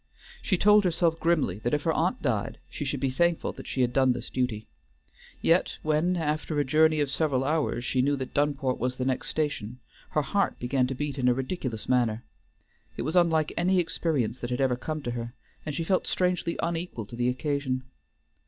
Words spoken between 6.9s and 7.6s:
of several